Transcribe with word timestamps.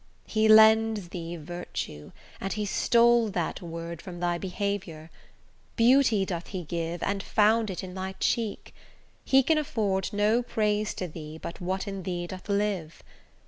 He 0.25 0.47
lends 0.49 1.09
thee 1.09 1.35
virtue, 1.35 2.11
and 2.39 2.53
he 2.53 2.65
stole 2.65 3.29
that 3.29 3.61
word 3.61 4.01
From 4.01 4.19
thy 4.19 4.39
behaviour; 4.39 5.11
beauty 5.75 6.25
doth 6.25 6.47
he 6.47 6.63
give, 6.63 7.03
And 7.03 7.21
found 7.21 7.69
it 7.69 7.83
in 7.83 7.93
thy 7.93 8.13
cheek: 8.13 8.73
he 9.23 9.43
can 9.43 9.59
afford 9.59 10.09
No 10.11 10.41
praise 10.41 10.95
to 10.95 11.07
thee, 11.07 11.37
but 11.39 11.61
what 11.61 11.87
in 11.87 12.01
thee 12.01 12.25
doth 12.25 12.49
live. 12.49 13.03